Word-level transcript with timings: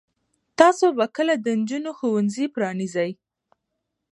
تاسو 0.59 0.85
به 0.97 1.05
کله 1.15 1.33
د 1.39 1.45
نجونو 1.59 1.91
ښوونځي 1.97 2.45
پرانیزئ؟ 2.55 3.09